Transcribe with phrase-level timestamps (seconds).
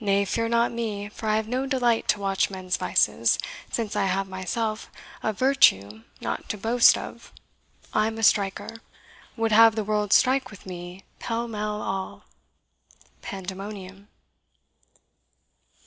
[0.00, 3.38] Nay, fear not me, for I have no delight To watch men's vices,
[3.70, 4.90] since I have myself
[5.22, 7.32] Of virtue nought to boast of
[7.94, 8.82] I'm a striker,
[9.34, 12.24] Would have the world strike with me, pell mell, all.
[13.22, 14.08] PANDEMONIUM.